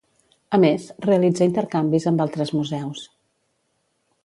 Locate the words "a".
0.57-0.59